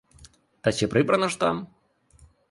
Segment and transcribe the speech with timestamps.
[0.61, 1.67] Та чи прибрано ж там?